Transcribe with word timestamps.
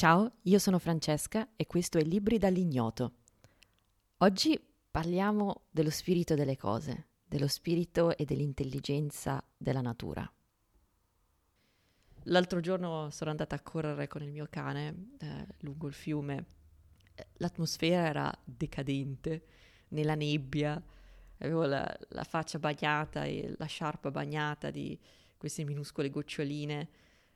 Ciao, 0.00 0.38
io 0.44 0.58
sono 0.58 0.78
Francesca 0.78 1.50
e 1.56 1.66
questo 1.66 1.98
è 1.98 2.02
Libri 2.02 2.38
dall'ignoto. 2.38 3.16
Oggi 4.20 4.58
parliamo 4.90 5.64
dello 5.70 5.90
spirito 5.90 6.34
delle 6.34 6.56
cose, 6.56 7.08
dello 7.22 7.46
spirito 7.46 8.16
e 8.16 8.24
dell'intelligenza 8.24 9.44
della 9.58 9.82
natura. 9.82 10.26
L'altro 12.22 12.60
giorno 12.60 13.10
sono 13.10 13.28
andata 13.28 13.56
a 13.56 13.60
correre 13.60 14.06
con 14.06 14.22
il 14.22 14.32
mio 14.32 14.46
cane 14.48 15.08
eh, 15.18 15.46
lungo 15.58 15.86
il 15.86 15.92
fiume. 15.92 16.46
L'atmosfera 17.34 18.06
era 18.06 18.32
decadente, 18.42 19.44
nella 19.88 20.14
nebbia, 20.14 20.82
avevo 21.40 21.66
la, 21.66 21.98
la 22.08 22.24
faccia 22.24 22.58
bagnata 22.58 23.24
e 23.24 23.54
la 23.58 23.66
sciarpa 23.66 24.10
bagnata 24.10 24.70
di 24.70 24.98
queste 25.36 25.62
minuscole 25.62 26.08
goccioline. 26.08 26.88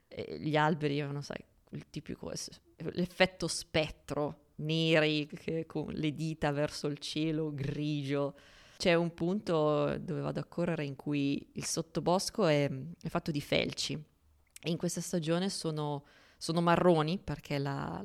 E 0.08 0.38
gli 0.40 0.56
alberi 0.56 0.98
avevano, 0.98 1.20
sai, 1.20 1.44
il 1.74 1.90
tipico 1.90 2.32
l'effetto 2.76 3.48
spettro, 3.48 4.50
neri 4.56 5.28
con 5.66 5.92
le 5.92 6.14
dita 6.14 6.50
verso 6.52 6.86
il 6.86 6.98
cielo, 6.98 7.52
grigio. 7.52 8.34
C'è 8.76 8.94
un 8.94 9.14
punto 9.14 9.96
dove 9.98 10.20
vado 10.20 10.40
a 10.40 10.44
correre 10.44 10.84
in 10.84 10.96
cui 10.96 11.50
il 11.52 11.64
sottobosco 11.64 12.46
è, 12.46 12.70
è 13.02 13.08
fatto 13.08 13.30
di 13.30 13.40
felci 13.40 13.92
e 13.92 14.70
in 14.70 14.76
questa 14.76 15.00
stagione 15.00 15.48
sono, 15.48 16.04
sono 16.36 16.60
marroni 16.60 17.18
perché 17.18 17.58
la, 17.58 18.02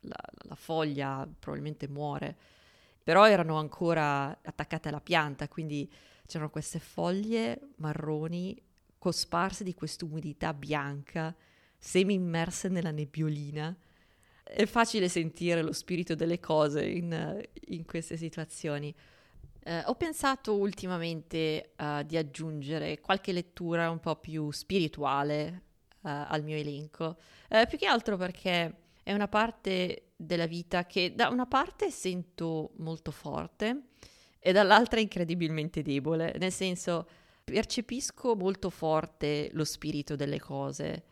la, 0.00 0.24
la, 0.42 0.54
foglia 0.54 1.28
probabilmente 1.38 1.88
muore, 1.88 2.36
però 3.02 3.26
erano 3.26 3.58
ancora 3.58 4.38
attaccate 4.42 4.88
alla 4.88 5.00
pianta, 5.00 5.48
quindi 5.48 5.90
c'erano 6.26 6.50
queste 6.50 6.78
foglie 6.78 7.70
marroni 7.76 8.56
cosparse 8.98 9.64
di 9.64 9.74
quest'umidità 9.74 10.54
bianca 10.54 11.34
semi 11.82 12.14
immerse 12.14 12.68
nella 12.68 12.92
nebbiolina. 12.92 13.76
È 14.44 14.64
facile 14.66 15.08
sentire 15.08 15.62
lo 15.62 15.72
spirito 15.72 16.14
delle 16.14 16.38
cose 16.38 16.84
in, 16.84 17.42
in 17.66 17.84
queste 17.84 18.16
situazioni. 18.16 18.94
Eh, 19.64 19.82
ho 19.86 19.94
pensato 19.96 20.54
ultimamente 20.54 21.72
uh, 21.78 22.02
di 22.04 22.16
aggiungere 22.16 23.00
qualche 23.00 23.32
lettura 23.32 23.90
un 23.90 23.98
po' 23.98 24.16
più 24.16 24.50
spirituale 24.52 25.62
uh, 26.02 26.08
al 26.28 26.44
mio 26.44 26.56
elenco, 26.56 27.16
uh, 27.48 27.66
più 27.68 27.78
che 27.78 27.86
altro 27.86 28.16
perché 28.16 28.74
è 29.02 29.12
una 29.12 29.28
parte 29.28 30.10
della 30.16 30.46
vita 30.46 30.86
che 30.86 31.14
da 31.14 31.28
una 31.28 31.46
parte 31.46 31.90
sento 31.90 32.72
molto 32.76 33.10
forte 33.10 33.86
e 34.38 34.52
dall'altra 34.52 35.00
incredibilmente 35.00 35.82
debole, 35.82 36.34
nel 36.38 36.52
senso 36.52 37.08
percepisco 37.44 38.36
molto 38.36 38.70
forte 38.70 39.50
lo 39.52 39.64
spirito 39.64 40.16
delle 40.16 40.40
cose, 40.40 41.04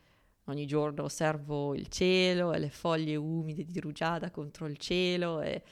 Ogni 0.51 0.67
giorno 0.67 1.05
osservo 1.05 1.75
il 1.75 1.89
cielo 1.89 2.53
e 2.53 2.59
le 2.59 2.71
foglie 2.71 3.17
umide 3.17 3.65
di 3.65 3.79
rugiada 3.81 4.31
contro 4.31 4.67
il 4.67 4.77
cielo, 4.77 5.41
e... 5.41 5.63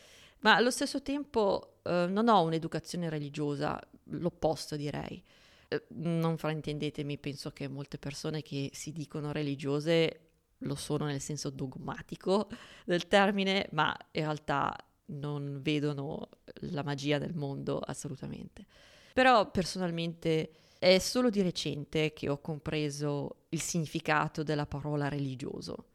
ma 0.40 0.54
allo 0.54 0.70
stesso 0.70 1.02
tempo 1.02 1.80
eh, 1.82 2.06
non 2.08 2.28
ho 2.28 2.42
un'educazione 2.42 3.08
religiosa, 3.08 3.80
l'opposto 4.10 4.76
direi. 4.76 5.22
Eh, 5.68 5.84
non 5.88 6.38
fraintendetemi, 6.38 7.18
penso 7.18 7.50
che 7.50 7.68
molte 7.68 7.98
persone 7.98 8.42
che 8.42 8.70
si 8.72 8.92
dicono 8.92 9.32
religiose 9.32 10.20
lo 10.62 10.74
sono 10.74 11.04
nel 11.04 11.20
senso 11.20 11.50
dogmatico 11.50 12.48
del 12.84 13.06
termine, 13.06 13.68
ma 13.72 13.94
in 14.12 14.22
realtà 14.22 14.76
non 15.06 15.60
vedono 15.62 16.28
la 16.72 16.82
magia 16.82 17.18
del 17.18 17.34
mondo 17.34 17.78
assolutamente. 17.78 18.64
Però 19.12 19.50
personalmente 19.50 20.50
è 20.78 20.98
solo 20.98 21.28
di 21.28 21.42
recente 21.42 22.12
che 22.12 22.28
ho 22.28 22.40
compreso 22.40 23.46
il 23.50 23.60
significato 23.60 24.42
della 24.42 24.66
parola 24.66 25.08
religioso. 25.08 25.86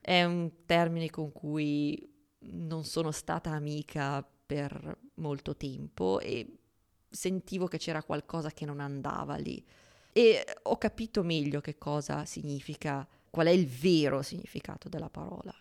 È 0.00 0.22
un 0.24 0.64
termine 0.66 1.08
con 1.08 1.32
cui 1.32 2.12
non 2.40 2.84
sono 2.84 3.10
stata 3.10 3.50
amica 3.50 4.26
per 4.46 4.98
molto 5.14 5.56
tempo 5.56 6.20
e 6.20 6.58
sentivo 7.08 7.68
che 7.68 7.78
c'era 7.78 8.02
qualcosa 8.02 8.50
che 8.50 8.66
non 8.66 8.80
andava 8.80 9.36
lì. 9.36 9.64
E 10.12 10.44
ho 10.62 10.78
capito 10.78 11.22
meglio 11.22 11.60
che 11.60 11.78
cosa 11.78 12.24
significa, 12.24 13.06
qual 13.30 13.46
è 13.46 13.50
il 13.50 13.66
vero 13.66 14.22
significato 14.22 14.88
della 14.88 15.08
parola. 15.08 15.54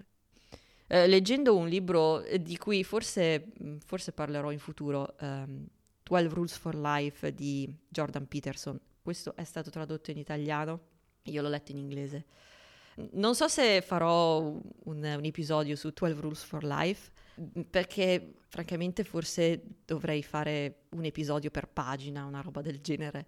Eh, 0.88 1.08
leggendo 1.08 1.56
un 1.56 1.68
libro 1.68 2.24
di 2.40 2.58
cui 2.58 2.84
forse, 2.84 3.52
forse 3.86 4.12
parlerò 4.12 4.52
in 4.52 4.60
futuro, 4.60 5.16
um, 5.22 5.66
12 6.04 6.34
Rules 6.34 6.58
for 6.58 6.76
Life 6.76 7.34
di 7.34 7.74
Jordan 7.88 8.28
Peterson. 8.28 8.80
Questo 9.02 9.36
è 9.36 9.44
stato 9.44 9.70
tradotto 9.70 10.12
in 10.12 10.18
italiano, 10.18 10.80
io 11.24 11.42
l'ho 11.42 11.50
letto 11.50 11.72
in 11.72 11.78
inglese. 11.78 12.26
Non 13.14 13.36
so 13.36 13.48
se 13.48 13.82
farò 13.82 14.40
un, 14.40 14.64
un 14.84 15.26
episodio 15.26 15.76
su 15.76 15.92
12 15.92 16.22
Rules 16.22 16.44
for 16.44 16.64
Life, 16.64 17.12
perché 17.70 18.36
francamente 18.48 19.04
forse 19.04 19.64
dovrei 19.86 20.22
fare 20.22 20.84
un 20.90 21.04
episodio 21.04 21.50
per 21.50 21.68
pagina, 21.68 22.26
una 22.26 22.42
roba 22.42 22.62
del 22.62 22.82
genere. 22.82 23.26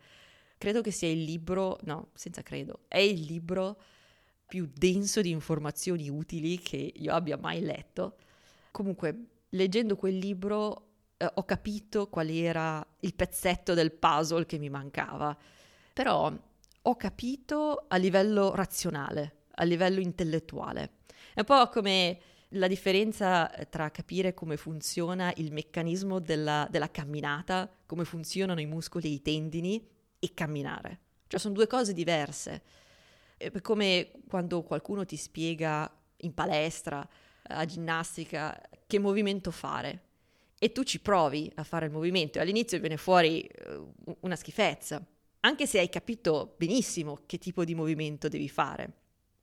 Credo 0.57 0.81
che 0.81 0.91
sia 0.91 1.09
il 1.09 1.23
libro, 1.23 1.79
no, 1.83 2.09
senza 2.13 2.43
credo, 2.43 2.81
è 2.87 2.99
il 2.99 3.21
libro 3.21 3.81
più 4.45 4.69
denso 4.71 5.21
di 5.21 5.31
informazioni 5.31 6.09
utili 6.09 6.59
che 6.59 6.93
io 6.95 7.13
abbia 7.13 7.37
mai 7.37 7.61
letto. 7.61 8.17
Comunque, 8.71 9.25
leggendo 9.49 9.95
quel 9.95 10.17
libro 10.17 10.84
eh, 11.17 11.31
ho 11.33 11.43
capito 11.43 12.07
qual 12.09 12.29
era 12.29 12.85
il 13.01 13.13
pezzetto 13.13 13.73
del 13.73 13.91
puzzle 13.91 14.45
che 14.45 14.57
mi 14.57 14.69
mancava, 14.69 15.35
però 15.93 16.31
ho 16.81 16.95
capito 16.95 17.85
a 17.87 17.95
livello 17.95 18.53
razionale, 18.53 19.45
a 19.55 19.63
livello 19.63 19.99
intellettuale. 19.99 20.97
È 21.33 21.39
un 21.39 21.45
po' 21.45 21.69
come 21.69 22.19
la 22.49 22.67
differenza 22.67 23.51
eh, 23.53 23.69
tra 23.69 23.89
capire 23.91 24.33
come 24.33 24.57
funziona 24.57 25.31
il 25.37 25.51
meccanismo 25.51 26.19
della, 26.19 26.67
della 26.69 26.91
camminata, 26.91 27.69
come 27.85 28.05
funzionano 28.05 28.59
i 28.59 28.65
muscoli 28.65 29.07
e 29.07 29.13
i 29.13 29.21
tendini 29.21 29.87
e 30.19 30.33
camminare. 30.33 30.99
Cioè 31.27 31.39
sono 31.39 31.53
due 31.53 31.67
cose 31.67 31.93
diverse. 31.93 32.61
È 33.37 33.51
come 33.61 34.11
quando 34.27 34.63
qualcuno 34.63 35.05
ti 35.05 35.17
spiega 35.17 35.91
in 36.17 36.33
palestra, 36.33 37.07
a 37.47 37.65
ginnastica, 37.65 38.59
che 38.87 38.99
movimento 38.99 39.51
fare 39.51 40.01
e 40.57 40.71
tu 40.71 40.83
ci 40.83 40.99
provi 40.99 41.51
a 41.55 41.63
fare 41.63 41.87
il 41.87 41.91
movimento 41.91 42.37
e 42.37 42.41
all'inizio 42.41 42.79
viene 42.79 42.97
fuori 42.97 43.49
uh, 43.67 44.17
una 44.21 44.35
schifezza, 44.35 45.05
anche 45.41 45.67
se 45.67 45.79
hai 45.79 45.89
capito 45.89 46.55
benissimo 46.57 47.21
che 47.25 47.37
tipo 47.37 47.63
di 47.63 47.75
movimento 47.75 48.27
devi 48.27 48.49
fare. 48.49 48.93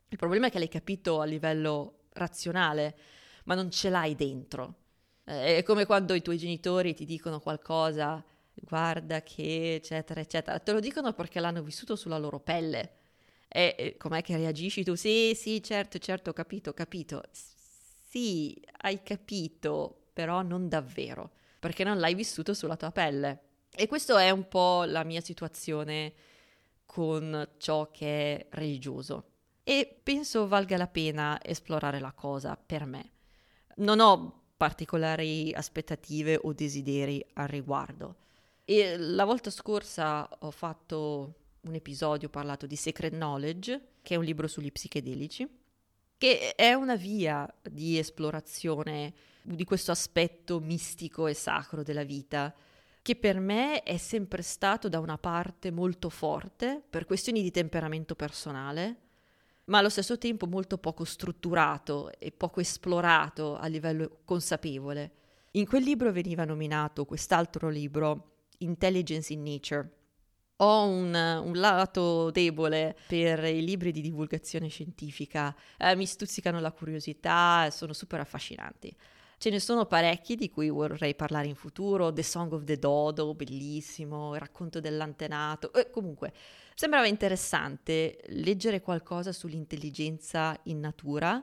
Il 0.08 0.18
problema 0.18 0.48
è 0.48 0.50
che 0.50 0.58
l'hai 0.58 0.68
capito 0.68 1.20
a 1.20 1.24
livello 1.24 2.06
razionale, 2.12 2.96
ma 3.44 3.54
non 3.54 3.70
ce 3.70 3.88
l'hai 3.88 4.14
dentro. 4.14 4.76
Eh, 5.24 5.58
è 5.58 5.62
come 5.62 5.86
quando 5.86 6.14
i 6.14 6.22
tuoi 6.22 6.38
genitori 6.38 6.94
ti 6.94 7.04
dicono 7.04 7.40
qualcosa, 7.40 8.22
guarda 8.54 9.22
che, 9.22 9.74
eccetera, 9.76 10.20
eccetera. 10.20 10.58
Te 10.58 10.72
lo 10.72 10.80
dicono 10.80 11.12
perché 11.12 11.40
l'hanno 11.40 11.62
vissuto 11.62 11.96
sulla 11.96 12.18
loro 12.18 12.40
pelle. 12.40 12.96
E 13.48 13.96
com'è 13.98 14.22
che 14.22 14.36
reagisci 14.36 14.82
tu? 14.82 14.94
Sì, 14.94 15.34
sì, 15.34 15.62
certo, 15.62 15.98
certo, 15.98 16.30
ho 16.30 16.32
capito, 16.32 16.70
ho 16.70 16.72
capito. 16.72 17.22
Sì, 17.30 18.60
hai 18.78 19.02
capito, 19.02 20.01
però 20.12 20.42
non 20.42 20.68
davvero, 20.68 21.30
perché 21.58 21.84
non 21.84 21.98
l'hai 21.98 22.14
vissuto 22.14 22.54
sulla 22.54 22.76
tua 22.76 22.90
pelle. 22.90 23.40
E 23.74 23.86
questa 23.86 24.20
è 24.20 24.30
un 24.30 24.48
po' 24.48 24.84
la 24.84 25.02
mia 25.04 25.20
situazione 25.20 26.12
con 26.84 27.48
ciò 27.56 27.90
che 27.90 28.36
è 28.36 28.46
religioso. 28.50 29.28
E 29.64 29.98
penso 30.02 30.46
valga 30.48 30.76
la 30.76 30.88
pena 30.88 31.38
esplorare 31.42 32.00
la 32.00 32.12
cosa 32.12 32.56
per 32.56 32.84
me. 32.84 33.10
Non 33.76 34.00
ho 34.00 34.40
particolari 34.56 35.52
aspettative 35.54 36.38
o 36.42 36.52
desideri 36.52 37.24
al 37.34 37.48
riguardo. 37.48 38.16
E 38.64 38.96
la 38.96 39.24
volta 39.24 39.50
scorsa 39.50 40.28
ho 40.40 40.50
fatto 40.50 41.34
un 41.62 41.74
episodio, 41.74 42.28
ho 42.28 42.30
parlato 42.30 42.66
di 42.66 42.76
Secret 42.76 43.12
Knowledge, 43.12 43.88
che 44.02 44.14
è 44.14 44.18
un 44.18 44.24
libro 44.24 44.46
sugli 44.46 44.70
psichedelici, 44.70 45.48
che 46.22 46.54
è 46.54 46.72
una 46.72 46.94
via 46.94 47.52
di 47.68 47.98
esplorazione 47.98 49.12
di 49.42 49.64
questo 49.64 49.90
aspetto 49.90 50.60
mistico 50.60 51.26
e 51.26 51.34
sacro 51.34 51.82
della 51.82 52.04
vita, 52.04 52.54
che 53.02 53.16
per 53.16 53.40
me 53.40 53.82
è 53.82 53.96
sempre 53.96 54.42
stato 54.42 54.88
da 54.88 55.00
una 55.00 55.18
parte 55.18 55.72
molto 55.72 56.10
forte 56.10 56.80
per 56.88 57.06
questioni 57.06 57.42
di 57.42 57.50
temperamento 57.50 58.14
personale, 58.14 58.96
ma 59.64 59.78
allo 59.78 59.88
stesso 59.88 60.16
tempo 60.16 60.46
molto 60.46 60.78
poco 60.78 61.02
strutturato 61.02 62.12
e 62.16 62.30
poco 62.30 62.60
esplorato 62.60 63.56
a 63.56 63.66
livello 63.66 64.18
consapevole. 64.24 65.10
In 65.54 65.66
quel 65.66 65.82
libro 65.82 66.12
veniva 66.12 66.44
nominato 66.44 67.04
quest'altro 67.04 67.68
libro, 67.68 68.34
Intelligence 68.58 69.32
in 69.32 69.42
Nature. 69.42 70.01
Ho 70.62 70.86
un, 70.86 71.12
un 71.12 71.52
lato 71.54 72.30
debole 72.30 72.96
per 73.08 73.42
i 73.42 73.64
libri 73.64 73.90
di 73.90 74.00
divulgazione 74.00 74.68
scientifica, 74.68 75.52
eh, 75.76 75.96
mi 75.96 76.06
stuzzicano 76.06 76.60
la 76.60 76.70
curiosità, 76.70 77.68
sono 77.72 77.92
super 77.92 78.20
affascinanti. 78.20 78.94
Ce 79.38 79.50
ne 79.50 79.58
sono 79.58 79.86
parecchi 79.86 80.36
di 80.36 80.50
cui 80.50 80.68
vorrei 80.68 81.16
parlare 81.16 81.48
in 81.48 81.56
futuro, 81.56 82.12
The 82.12 82.22
Song 82.22 82.52
of 82.52 82.62
the 82.62 82.78
Dodo, 82.78 83.34
bellissimo, 83.34 84.34
il 84.34 84.40
racconto 84.40 84.78
dell'antenato, 84.78 85.72
eh, 85.72 85.90
comunque 85.90 86.32
sembrava 86.76 87.08
interessante 87.08 88.20
leggere 88.28 88.80
qualcosa 88.80 89.32
sull'intelligenza 89.32 90.56
in 90.66 90.78
natura 90.78 91.42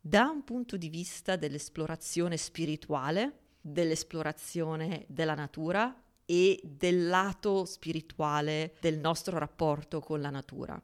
da 0.00 0.30
un 0.30 0.42
punto 0.42 0.78
di 0.78 0.88
vista 0.88 1.36
dell'esplorazione 1.36 2.38
spirituale, 2.38 3.40
dell'esplorazione 3.60 5.04
della 5.06 5.34
natura 5.34 5.94
e 6.30 6.60
del 6.62 7.06
lato 7.06 7.64
spirituale 7.64 8.74
del 8.80 8.98
nostro 8.98 9.38
rapporto 9.38 10.00
con 10.00 10.20
la 10.20 10.28
natura. 10.28 10.78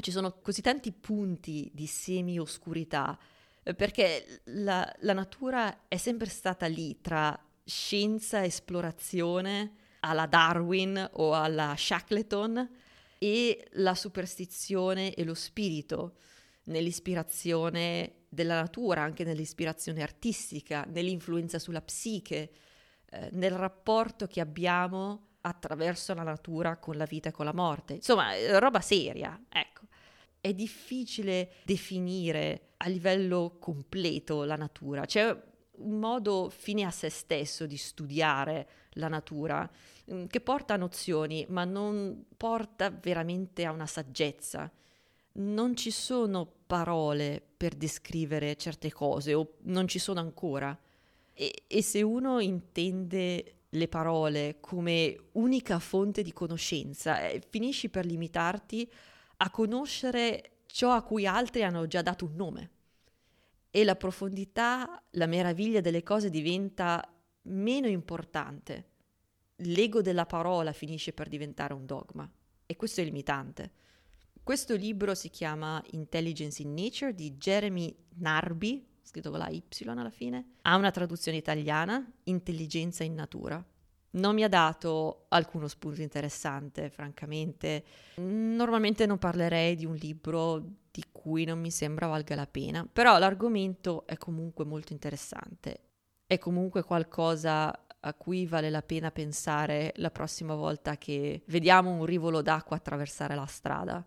Ci 0.00 0.12
sono 0.12 0.38
così 0.40 0.62
tanti 0.62 0.92
punti 0.92 1.68
di 1.74 1.88
semi-oscurità 1.88 3.18
eh, 3.64 3.74
perché 3.74 4.42
la, 4.44 4.88
la 5.00 5.12
natura 5.14 5.88
è 5.88 5.96
sempre 5.96 6.28
stata 6.28 6.66
lì 6.66 7.00
tra 7.00 7.36
scienza, 7.64 8.44
esplorazione, 8.44 9.72
alla 10.00 10.26
Darwin 10.26 11.10
o 11.14 11.34
alla 11.34 11.74
Shackleton 11.76 12.70
e 13.18 13.66
la 13.72 13.96
superstizione 13.96 15.12
e 15.12 15.24
lo 15.24 15.34
spirito 15.34 16.18
nell'ispirazione 16.66 18.26
della 18.28 18.60
natura, 18.60 19.02
anche 19.02 19.24
nell'ispirazione 19.24 20.02
artistica, 20.02 20.84
nell'influenza 20.88 21.58
sulla 21.58 21.82
psiche, 21.82 22.52
eh, 23.10 23.28
nel 23.32 23.52
rapporto 23.52 24.26
che 24.26 24.40
abbiamo 24.40 25.26
attraverso 25.42 26.12
la 26.14 26.22
natura 26.22 26.76
con 26.76 26.96
la 26.96 27.04
vita 27.04 27.30
e 27.30 27.32
con 27.32 27.44
la 27.44 27.54
morte. 27.54 27.94
Insomma, 27.94 28.32
roba 28.58 28.80
seria, 28.80 29.40
ecco. 29.48 29.86
È 30.40 30.52
difficile 30.52 31.52
definire 31.64 32.74
a 32.78 32.88
livello 32.88 33.56
completo 33.58 34.44
la 34.44 34.56
natura. 34.56 35.04
C'è 35.04 35.36
un 35.78 35.98
modo 35.98 36.50
fine 36.50 36.84
a 36.84 36.90
se 36.90 37.08
stesso 37.08 37.66
di 37.66 37.76
studiare 37.76 38.68
la 38.92 39.08
natura 39.08 39.68
mm, 40.12 40.26
che 40.26 40.40
porta 40.40 40.74
a 40.74 40.76
nozioni, 40.78 41.46
ma 41.48 41.64
non 41.64 42.24
porta 42.36 42.90
veramente 42.90 43.64
a 43.64 43.72
una 43.72 43.86
saggezza. 43.86 44.70
Non 45.32 45.76
ci 45.76 45.90
sono 45.90 46.50
parole 46.66 47.42
per 47.56 47.74
descrivere 47.74 48.56
certe 48.56 48.92
cose 48.92 49.34
o 49.34 49.54
non 49.62 49.86
ci 49.88 49.98
sono 49.98 50.20
ancora. 50.20 50.76
E, 51.40 51.62
e 51.68 51.82
se 51.82 52.02
uno 52.02 52.40
intende 52.40 53.58
le 53.68 53.86
parole 53.86 54.56
come 54.58 55.16
unica 55.32 55.78
fonte 55.78 56.22
di 56.22 56.32
conoscenza, 56.32 57.28
eh, 57.28 57.40
finisci 57.48 57.90
per 57.90 58.04
limitarti 58.04 58.90
a 59.36 59.48
conoscere 59.48 60.62
ciò 60.66 60.90
a 60.90 61.02
cui 61.02 61.28
altri 61.28 61.62
hanno 61.62 61.86
già 61.86 62.02
dato 62.02 62.24
un 62.24 62.34
nome. 62.34 62.70
E 63.70 63.84
la 63.84 63.94
profondità, 63.94 65.00
la 65.10 65.26
meraviglia 65.26 65.80
delle 65.80 66.02
cose 66.02 66.28
diventa 66.28 67.08
meno 67.42 67.86
importante. 67.86 68.86
L'ego 69.58 70.02
della 70.02 70.26
parola 70.26 70.72
finisce 70.72 71.12
per 71.12 71.28
diventare 71.28 71.72
un 71.72 71.86
dogma 71.86 72.28
e 72.66 72.74
questo 72.74 73.00
è 73.00 73.04
limitante. 73.04 73.70
Questo 74.42 74.74
libro 74.74 75.14
si 75.14 75.30
chiama 75.30 75.80
Intelligence 75.92 76.62
in 76.62 76.74
Nature 76.74 77.14
di 77.14 77.36
Jeremy 77.36 77.94
Narby, 78.16 78.87
scritto 79.08 79.30
con 79.30 79.38
la 79.38 79.48
Y 79.48 79.62
alla 79.86 80.10
fine. 80.10 80.56
Ha 80.62 80.76
una 80.76 80.90
traduzione 80.90 81.38
italiana, 81.38 82.06
Intelligenza 82.24 83.04
in 83.04 83.14
natura. 83.14 83.64
Non 84.10 84.34
mi 84.34 84.42
ha 84.42 84.48
dato 84.48 85.26
alcuno 85.28 85.66
spunto 85.66 86.02
interessante, 86.02 86.90
francamente. 86.90 87.84
Normalmente 88.16 89.06
non 89.06 89.18
parlerei 89.18 89.76
di 89.76 89.86
un 89.86 89.94
libro 89.94 90.62
di 90.90 91.04
cui 91.10 91.44
non 91.44 91.58
mi 91.58 91.70
sembra 91.70 92.06
valga 92.06 92.34
la 92.34 92.46
pena, 92.46 92.86
però 92.90 93.18
l'argomento 93.18 94.06
è 94.06 94.16
comunque 94.16 94.64
molto 94.64 94.92
interessante. 94.92 95.80
È 96.26 96.38
comunque 96.38 96.82
qualcosa 96.82 97.86
a 98.00 98.14
cui 98.14 98.46
vale 98.46 98.70
la 98.70 98.82
pena 98.82 99.10
pensare 99.10 99.92
la 99.96 100.10
prossima 100.10 100.54
volta 100.54 100.96
che 100.96 101.42
vediamo 101.46 101.90
un 101.90 102.04
rivolo 102.04 102.42
d'acqua 102.42 102.76
attraversare 102.76 103.34
la 103.34 103.46
strada. 103.46 104.04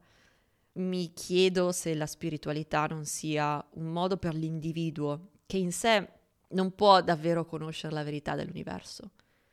Mi 0.74 1.14
chiedo 1.14 1.72
se 1.72 1.94
la 1.94 2.06
spiritualità 2.06 2.86
non 2.86 3.06
sia 3.06 3.64
un 3.72 3.92
modo 3.92 4.18
per 4.18 4.34
l'individuo 4.34 5.30
che 5.46 5.58
in 5.58 5.72
sé 5.72 6.08
non 6.50 6.74
può 6.76 7.02
davvero 7.02 7.46
conoscere 7.46 7.94
la 7.94 8.04
verità 8.04 8.36
dell'universo 8.36 9.12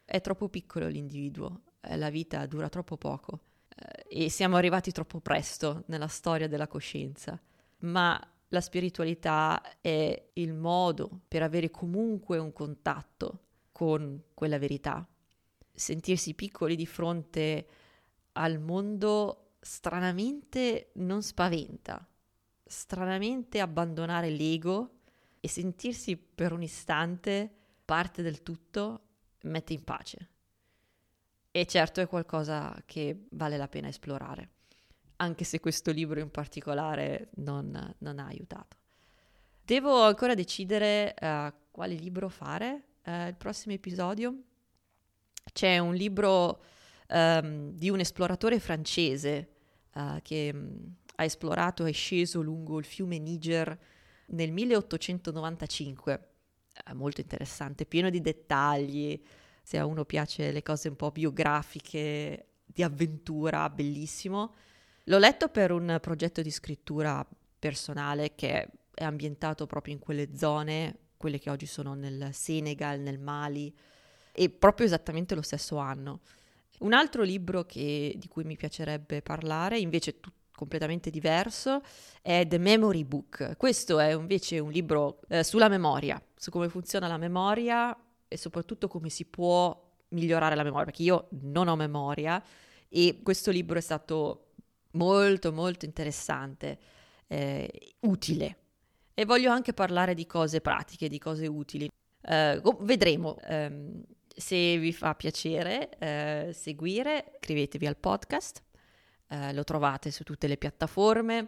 è 0.09 0.23
troppo 0.23 0.49
piccolo 0.49 0.89
l'individuo, 0.89 1.61
eh, 1.83 1.99
la 1.99 2.09
vita 2.09 2.47
dura 2.47 2.71
troppo 2.71 2.97
poco 2.97 3.41
eh, 4.09 4.25
e 4.25 4.31
siamo 4.31 4.57
arrivati 4.57 4.91
troppo 4.91 5.21
presto 5.21 5.83
nella 5.89 6.07
storia 6.07 6.49
della 6.49 6.67
coscienza, 6.67 7.39
ma 7.81 8.19
la 8.49 8.61
spiritualità 8.63 9.61
è 9.83 10.31
il 10.33 10.55
modo 10.55 11.21
per 11.29 11.43
avere 11.43 11.71
comunque 11.71 12.39
un 12.39 12.55
contatto 12.55 13.41
con 13.71 14.23
quella 14.33 14.59
verità. 14.59 15.07
Sentirsi 15.75 16.33
piccoli 16.33 16.75
di 16.75 16.87
fronte 16.87 17.67
al 18.33 18.59
mondo 18.59 19.48
stranamente 19.61 20.91
non 20.95 21.23
spaventa, 21.23 22.07
stranamente 22.65 23.61
abbandonare 23.61 24.31
l'ego 24.31 25.01
e 25.41 25.49
sentirsi 25.49 26.17
per 26.17 26.53
un 26.53 26.63
istante 26.63 27.51
parte 27.85 28.23
del 28.23 28.43
tutto 28.43 29.03
mette 29.43 29.73
in 29.73 29.85
pace. 29.85 30.31
E 31.51 31.67
certo 31.67 32.01
è 32.01 32.07
qualcosa 32.07 32.83
che 32.85 33.27
vale 33.31 33.57
la 33.57 33.69
pena 33.69 33.89
esplorare, 33.89 34.51
anche 35.17 35.45
se 35.45 35.61
questo 35.61 35.91
libro 35.91 36.21
in 36.21 36.31
particolare 36.31 37.31
non, 37.37 37.95
non 37.99 38.19
ha 38.19 38.27
aiutato. 38.27 38.77
Devo 39.63 40.03
ancora 40.03 40.35
decidere 40.35 41.15
uh, 41.21 41.53
quale 41.71 41.95
libro 41.95 42.29
fare 42.29 42.85
uh, 43.05 43.27
il 43.27 43.35
prossimo 43.37 43.75
episodio. 43.75 44.35
C'è 45.53 45.79
un 45.79 45.95
libro 45.95 46.63
um, 47.09 47.73
di 47.73 47.91
un 47.91 48.01
esploratore 48.01 48.59
francese 48.59 49.49
uh, 49.95 50.21
che 50.23 50.51
um, 50.53 50.95
ha 51.17 51.25
esplorato 51.25 51.85
e 51.85 51.93
sceso 51.93 52.41
lungo 52.41 52.79
il 52.79 52.85
fiume 52.85 53.19
Niger 53.19 53.79
nel 54.27 54.53
1895 54.53 56.29
molto 56.95 57.21
interessante, 57.21 57.87
pieno 57.87 58.11
di 58.11 58.21
dettagli. 58.21 59.21
Se 59.63 59.79
a 59.79 59.85
uno 59.85 60.05
piace 60.05 60.53
le 60.53 60.63
cose 60.63 60.89
un 60.89 60.97
po' 60.97 61.11
biografiche, 61.11 62.47
di 62.65 62.83
avventura, 62.83 63.69
bellissimo. 63.71 64.55
L'ho 65.05 65.19
letto 65.19 65.49
per 65.49 65.73
un 65.73 65.99
progetto 66.01 66.43
di 66.43 66.51
scrittura 66.51 67.27
personale 67.59 68.35
che 68.35 68.69
è 68.95 69.05
ambientato 69.05 69.67
proprio 69.67 69.95
in 69.95 70.01
quelle 70.01 70.37
zone, 70.37 70.99
quelle 71.17 71.39
che 71.39 71.51
oggi 71.51 71.67
sono 71.67 71.95
nel 71.95 72.31
Senegal, 72.33 73.01
nel 73.01 73.19
Mali, 73.19 73.75
e 74.33 74.51
proprio 74.51 74.87
esattamente 74.87 75.35
lo 75.35 75.43
stesso 75.43 75.77
anno. 75.79 76.21
Un 76.81 76.93
altro 76.93 77.23
libro 77.23 77.65
che, 77.65 78.15
di 78.17 78.29
cui 78.29 78.45
mi 78.45 78.57
piacerebbe 78.57 79.23
parlare, 79.23 79.79
invece 79.79 80.21
tutto 80.21 80.37
completamente 80.59 81.11
diverso, 81.11 81.83
è 82.21 82.45
The 82.47 82.59
Memory 82.59 83.05
Book. 83.05 83.57
Questo 83.57 84.01
è 84.01 84.13
invece 84.13 84.59
un 84.59 84.73
libro 84.73 85.21
eh, 85.29 85.45
sulla 85.45 85.69
memoria, 85.69 86.21
su 86.35 86.51
come 86.51 86.69
funziona 86.69 87.07
la 87.07 87.17
memoria 87.17 87.97
e 88.27 88.37
soprattutto 88.37 88.89
come 88.89 89.09
si 89.09 89.25
può 89.25 89.87
migliorare 90.09 90.57
la 90.57 90.65
memoria, 90.65 90.87
perché 90.87 91.03
io 91.03 91.29
non 91.43 91.69
ho 91.69 91.77
memoria 91.77 92.43
e 92.89 93.21
questo 93.23 93.53
libro 93.53 93.79
è 93.79 93.81
stato 93.81 94.49
molto 94.93 95.53
molto 95.53 95.85
interessante, 95.85 96.79
eh, 97.29 97.95
utile. 98.01 98.57
E 99.15 99.25
voglio 99.25 99.51
anche 99.51 99.73
parlare 99.73 100.15
di 100.15 100.27
cose 100.27 100.61
pratiche, 100.61 101.09
di 101.09 101.19
cose 101.19 101.47
utili. 101.47 101.89
Eh, 102.21 102.61
vedremo. 102.81 103.37
Ehm, 103.43 104.03
se 104.39 104.79
vi 104.79 104.93
fa 104.93 105.15
piacere 105.15 105.91
eh, 105.99 106.51
seguire, 106.53 107.33
iscrivetevi 107.41 107.87
al 107.87 107.97
podcast 107.97 108.63
eh, 109.29 109.53
lo 109.53 109.65
trovate 109.65 110.11
su 110.11 110.25
tutte 110.25 110.47
le 110.47 110.57
piattaforme. 110.57 111.39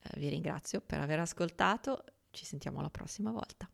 Eh, 0.00 0.18
vi 0.18 0.28
ringrazio 0.28 0.80
per 0.80 1.00
aver 1.00 1.20
ascoltato, 1.20 2.04
ci 2.30 2.44
sentiamo 2.44 2.80
la 2.80 2.90
prossima 2.90 3.30
volta. 3.30 3.68